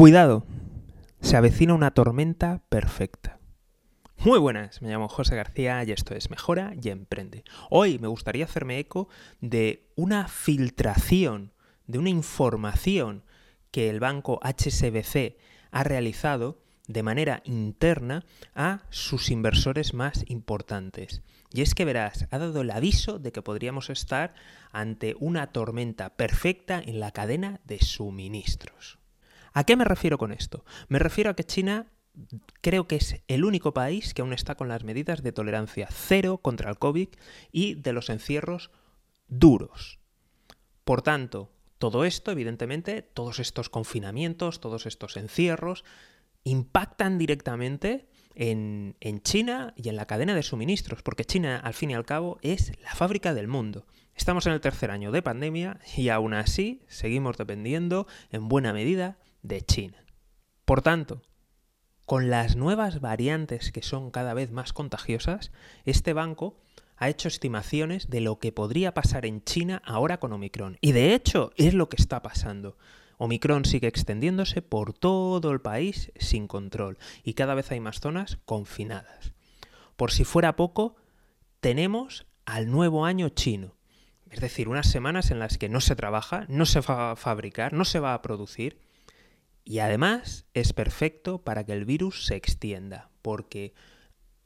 Cuidado, 0.00 0.46
se 1.20 1.36
avecina 1.36 1.74
una 1.74 1.90
tormenta 1.90 2.62
perfecta. 2.70 3.38
Muy 4.24 4.38
buenas, 4.38 4.80
me 4.80 4.88
llamo 4.88 5.10
José 5.10 5.36
García 5.36 5.84
y 5.84 5.92
esto 5.92 6.14
es 6.14 6.30
Mejora 6.30 6.72
y 6.82 6.88
Emprende. 6.88 7.44
Hoy 7.68 7.98
me 7.98 8.08
gustaría 8.08 8.46
hacerme 8.46 8.78
eco 8.78 9.10
de 9.42 9.90
una 9.96 10.26
filtración, 10.26 11.52
de 11.86 11.98
una 11.98 12.08
información 12.08 13.24
que 13.70 13.90
el 13.90 14.00
banco 14.00 14.40
HSBC 14.42 15.36
ha 15.70 15.84
realizado 15.84 16.62
de 16.88 17.02
manera 17.02 17.42
interna 17.44 18.24
a 18.54 18.84
sus 18.88 19.30
inversores 19.30 19.92
más 19.92 20.24
importantes. 20.28 21.20
Y 21.52 21.60
es 21.60 21.74
que 21.74 21.84
verás, 21.84 22.26
ha 22.30 22.38
dado 22.38 22.62
el 22.62 22.70
aviso 22.70 23.18
de 23.18 23.32
que 23.32 23.42
podríamos 23.42 23.90
estar 23.90 24.32
ante 24.72 25.14
una 25.20 25.48
tormenta 25.48 26.16
perfecta 26.16 26.80
en 26.82 27.00
la 27.00 27.10
cadena 27.10 27.60
de 27.64 27.80
suministros. 27.80 28.99
¿A 29.52 29.64
qué 29.64 29.76
me 29.76 29.84
refiero 29.84 30.18
con 30.18 30.32
esto? 30.32 30.64
Me 30.88 30.98
refiero 30.98 31.30
a 31.30 31.34
que 31.34 31.44
China 31.44 31.86
creo 32.60 32.86
que 32.86 32.96
es 32.96 33.22
el 33.28 33.44
único 33.44 33.72
país 33.72 34.14
que 34.14 34.22
aún 34.22 34.32
está 34.32 34.54
con 34.54 34.68
las 34.68 34.84
medidas 34.84 35.22
de 35.22 35.32
tolerancia 35.32 35.88
cero 35.90 36.38
contra 36.38 36.70
el 36.70 36.78
COVID 36.78 37.08
y 37.52 37.74
de 37.74 37.92
los 37.92 38.10
encierros 38.10 38.70
duros. 39.28 40.00
Por 40.84 41.02
tanto, 41.02 41.52
todo 41.78 42.04
esto, 42.04 42.30
evidentemente, 42.30 43.02
todos 43.02 43.38
estos 43.38 43.70
confinamientos, 43.70 44.60
todos 44.60 44.86
estos 44.86 45.16
encierros, 45.16 45.84
impactan 46.44 47.18
directamente 47.18 48.08
en, 48.34 48.96
China 49.22 49.74
y 49.76 49.88
en 49.88 49.96
la 49.96 50.06
cadena 50.06 50.34
de 50.34 50.42
suministros, 50.42 51.02
porque 51.02 51.24
China, 51.24 51.58
al 51.58 51.74
fin 51.74 51.90
y 51.90 51.94
al 51.94 52.06
cabo, 52.06 52.38
es 52.42 52.72
la 52.82 52.94
fábrica 52.94 53.34
del 53.34 53.48
mundo. 53.48 53.86
Estamos 54.14 54.46
en 54.46 54.52
el 54.52 54.60
tercer 54.60 54.90
año 54.90 55.12
de 55.12 55.22
pandemia 55.22 55.80
y 55.96 56.08
aún 56.08 56.34
así 56.34 56.82
seguimos 56.88 57.36
dependiendo 57.36 58.06
en 58.30 58.48
buena 58.48 58.72
medida 58.72 59.18
de 59.42 59.62
China. 59.62 60.04
Por 60.64 60.82
tanto, 60.82 61.22
con 62.06 62.28
las 62.28 62.56
nuevas 62.56 63.00
variantes 63.00 63.72
que 63.72 63.82
son 63.82 64.10
cada 64.10 64.34
vez 64.34 64.50
más 64.50 64.72
contagiosas, 64.72 65.52
este 65.84 66.12
banco 66.12 66.56
ha 66.96 67.08
hecho 67.08 67.28
estimaciones 67.28 68.10
de 68.10 68.20
lo 68.20 68.38
que 68.38 68.52
podría 68.52 68.92
pasar 68.94 69.24
en 69.26 69.42
China 69.44 69.80
ahora 69.84 70.18
con 70.18 70.32
Omicron. 70.32 70.76
Y 70.80 70.92
de 70.92 71.14
hecho 71.14 71.52
es 71.56 71.72
lo 71.72 71.88
que 71.88 71.96
está 71.96 72.20
pasando. 72.20 72.76
Omicron 73.16 73.64
sigue 73.64 73.86
extendiéndose 73.86 74.60
por 74.60 74.92
todo 74.92 75.50
el 75.50 75.60
país 75.60 76.12
sin 76.16 76.46
control 76.46 76.98
y 77.22 77.34
cada 77.34 77.54
vez 77.54 77.70
hay 77.70 77.80
más 77.80 78.00
zonas 78.00 78.38
confinadas. 78.44 79.32
Por 79.96 80.10
si 80.10 80.24
fuera 80.24 80.56
poco, 80.56 80.96
tenemos 81.60 82.26
al 82.44 82.70
nuevo 82.70 83.04
año 83.04 83.28
chino. 83.28 83.76
Es 84.30 84.40
decir, 84.40 84.68
unas 84.68 84.88
semanas 84.88 85.30
en 85.30 85.38
las 85.38 85.58
que 85.58 85.68
no 85.68 85.80
se 85.80 85.96
trabaja, 85.96 86.44
no 86.48 86.66
se 86.66 86.80
va 86.80 87.12
a 87.12 87.16
fabricar, 87.16 87.72
no 87.72 87.84
se 87.84 88.00
va 88.00 88.14
a 88.14 88.22
producir 88.22 88.78
y 89.64 89.78
además 89.78 90.46
es 90.54 90.72
perfecto 90.72 91.42
para 91.42 91.64
que 91.64 91.72
el 91.72 91.84
virus 91.84 92.26
se 92.26 92.36
extienda, 92.36 93.10
porque 93.22 93.74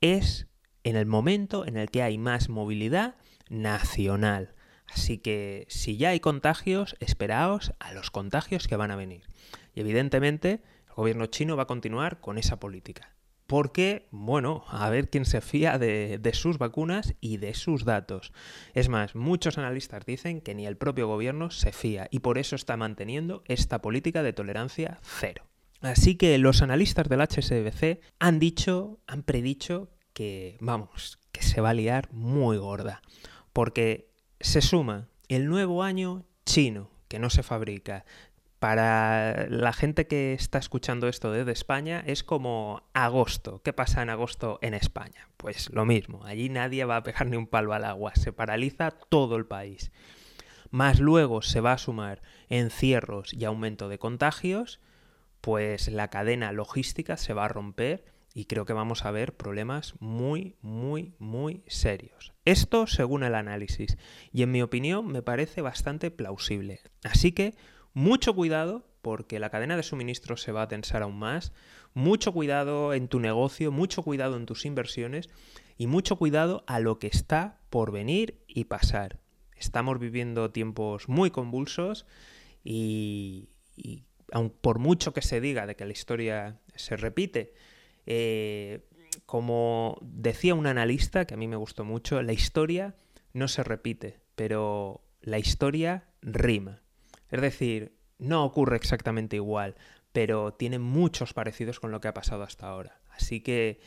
es 0.00 0.46
en 0.84 0.96
el 0.96 1.06
momento 1.06 1.66
en 1.66 1.76
el 1.76 1.90
que 1.90 2.02
hay 2.02 2.18
más 2.18 2.48
movilidad 2.48 3.16
nacional. 3.48 4.54
Así 4.86 5.18
que 5.18 5.66
si 5.68 5.96
ya 5.96 6.10
hay 6.10 6.20
contagios, 6.20 6.96
esperaos 7.00 7.72
a 7.80 7.92
los 7.92 8.10
contagios 8.10 8.68
que 8.68 8.76
van 8.76 8.90
a 8.90 8.96
venir. 8.96 9.28
Y 9.74 9.80
evidentemente 9.80 10.62
el 10.88 10.94
gobierno 10.94 11.26
chino 11.26 11.56
va 11.56 11.64
a 11.64 11.66
continuar 11.66 12.20
con 12.20 12.38
esa 12.38 12.60
política. 12.60 13.15
Porque, 13.46 14.08
bueno, 14.10 14.64
a 14.68 14.90
ver 14.90 15.08
quién 15.08 15.24
se 15.24 15.40
fía 15.40 15.78
de, 15.78 16.30
sus 16.34 16.58
vacunas 16.58 17.14
y 17.20 17.36
de 17.36 17.54
sus 17.54 17.84
datos. 17.84 18.32
Es 18.74 18.88
más, 18.88 19.14
muchos 19.14 19.56
analistas 19.56 20.04
dicen 20.04 20.40
que 20.40 20.54
ni 20.54 20.66
el 20.66 20.76
propio 20.76 21.06
gobierno 21.06 21.50
se 21.50 21.72
fía 21.72 22.08
y 22.10 22.20
por 22.20 22.38
eso 22.38 22.56
está 22.56 22.76
manteniendo 22.76 23.44
esta 23.46 23.80
política 23.80 24.22
de 24.22 24.32
tolerancia 24.32 24.98
cero. 25.02 25.44
Así 25.80 26.16
que 26.16 26.36
los 26.38 26.62
analistas 26.62 27.08
del 27.08 27.20
HSBC 27.20 28.00
han 28.18 28.38
dicho, 28.40 28.98
han 29.06 29.22
predicho 29.22 29.90
que, 30.12 30.56
vamos, 30.60 31.18
que 31.30 31.42
se 31.42 31.60
va 31.60 31.70
a 31.70 31.74
liar 31.74 32.08
muy 32.12 32.56
gorda. 32.56 33.02
Porque 33.52 34.10
se 34.40 34.60
suma 34.60 35.08
el 35.28 35.46
nuevo 35.46 35.82
año 35.82 36.24
chino, 36.44 36.90
que 37.08 37.18
no 37.18 37.30
se 37.30 37.42
fabrica, 37.42 38.04
para 38.58 39.46
la 39.48 39.72
gente 39.72 40.06
que 40.06 40.32
está 40.32 40.58
escuchando 40.58 41.08
esto 41.08 41.30
desde 41.30 41.52
España 41.52 42.02
es 42.06 42.24
como 42.24 42.82
agosto. 42.94 43.60
¿Qué 43.62 43.72
pasa 43.72 44.02
en 44.02 44.10
agosto 44.10 44.58
en 44.62 44.74
España? 44.74 45.28
Pues 45.36 45.70
lo 45.72 45.84
mismo, 45.84 46.24
allí 46.24 46.48
nadie 46.48 46.84
va 46.84 46.96
a 46.96 47.02
pegar 47.02 47.26
ni 47.26 47.36
un 47.36 47.46
palo 47.46 47.74
al 47.74 47.84
agua, 47.84 48.12
se 48.14 48.32
paraliza 48.32 48.90
todo 48.90 49.36
el 49.36 49.46
país. 49.46 49.92
Más 50.70 51.00
luego 51.00 51.42
se 51.42 51.60
va 51.60 51.72
a 51.72 51.78
sumar 51.78 52.22
encierros 52.48 53.32
y 53.34 53.44
aumento 53.44 53.88
de 53.88 53.98
contagios, 53.98 54.80
pues 55.40 55.88
la 55.88 56.08
cadena 56.08 56.50
logística 56.52 57.16
se 57.16 57.34
va 57.34 57.44
a 57.44 57.48
romper 57.48 58.04
y 58.34 58.46
creo 58.46 58.66
que 58.66 58.72
vamos 58.72 59.04
a 59.04 59.10
ver 59.10 59.36
problemas 59.36 59.94
muy, 60.00 60.56
muy, 60.60 61.14
muy 61.18 61.62
serios. 61.68 62.32
Esto 62.44 62.86
según 62.86 63.22
el 63.22 63.34
análisis 63.34 63.96
y 64.32 64.42
en 64.42 64.50
mi 64.50 64.60
opinión 64.60 65.06
me 65.06 65.22
parece 65.22 65.62
bastante 65.62 66.10
plausible. 66.10 66.80
Así 67.04 67.32
que 67.32 67.54
mucho 67.96 68.34
cuidado 68.34 68.86
porque 69.00 69.38
la 69.38 69.48
cadena 69.48 69.74
de 69.74 69.82
suministro 69.82 70.36
se 70.36 70.52
va 70.52 70.60
a 70.60 70.68
tensar 70.68 71.02
aún 71.02 71.18
más. 71.18 71.54
Mucho 71.94 72.30
cuidado 72.30 72.92
en 72.92 73.08
tu 73.08 73.20
negocio, 73.20 73.72
mucho 73.72 74.02
cuidado 74.02 74.36
en 74.36 74.44
tus 74.44 74.66
inversiones 74.66 75.30
y 75.78 75.86
mucho 75.86 76.16
cuidado 76.16 76.62
a 76.66 76.78
lo 76.78 76.98
que 76.98 77.06
está 77.06 77.58
por 77.70 77.92
venir 77.92 78.38
y 78.46 78.64
pasar. 78.64 79.18
Estamos 79.56 79.98
viviendo 79.98 80.50
tiempos 80.50 81.08
muy 81.08 81.30
convulsos 81.30 82.04
y, 82.62 83.48
aun 84.30 84.50
por 84.50 84.78
mucho 84.78 85.14
que 85.14 85.22
se 85.22 85.40
diga 85.40 85.66
de 85.66 85.74
que 85.74 85.86
la 85.86 85.92
historia 85.92 86.60
se 86.74 86.98
repite, 86.98 87.54
eh, 88.04 88.84
como 89.24 89.96
decía 90.02 90.54
un 90.54 90.66
analista 90.66 91.24
que 91.24 91.32
a 91.32 91.38
mí 91.38 91.48
me 91.48 91.56
gustó 91.56 91.86
mucho, 91.86 92.20
la 92.20 92.34
historia 92.34 92.94
no 93.32 93.48
se 93.48 93.64
repite, 93.64 94.20
pero 94.34 95.00
la 95.22 95.38
historia 95.38 96.04
rima. 96.20 96.82
Es 97.30 97.40
decir, 97.40 97.96
no 98.18 98.44
ocurre 98.44 98.76
exactamente 98.76 99.36
igual, 99.36 99.74
pero 100.12 100.54
tiene 100.54 100.78
muchos 100.78 101.34
parecidos 101.34 101.80
con 101.80 101.90
lo 101.90 102.00
que 102.00 102.08
ha 102.08 102.14
pasado 102.14 102.42
hasta 102.42 102.68
ahora. 102.68 103.00
Así 103.10 103.40
que 103.40 103.80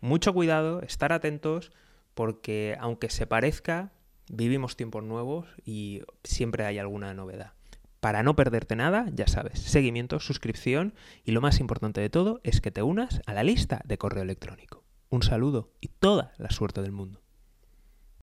mucho 0.00 0.32
cuidado, 0.32 0.82
estar 0.82 1.12
atentos, 1.12 1.72
porque 2.14 2.76
aunque 2.80 3.10
se 3.10 3.26
parezca, 3.26 3.92
vivimos 4.28 4.76
tiempos 4.76 5.04
nuevos 5.04 5.46
y 5.64 6.02
siempre 6.24 6.64
hay 6.64 6.78
alguna 6.78 7.12
novedad. 7.14 7.52
Para 8.00 8.22
no 8.22 8.36
perderte 8.36 8.76
nada, 8.76 9.06
ya 9.12 9.26
sabes, 9.26 9.58
seguimiento, 9.58 10.20
suscripción 10.20 10.94
y 11.24 11.32
lo 11.32 11.40
más 11.40 11.60
importante 11.60 12.00
de 12.00 12.10
todo 12.10 12.40
es 12.44 12.60
que 12.60 12.70
te 12.70 12.82
unas 12.82 13.20
a 13.26 13.34
la 13.34 13.42
lista 13.42 13.82
de 13.84 13.98
correo 13.98 14.22
electrónico. 14.22 14.84
Un 15.08 15.22
saludo 15.22 15.72
y 15.80 15.88
toda 15.88 16.32
la 16.38 16.50
suerte 16.50 16.82
del 16.82 16.92
mundo. 16.92 17.25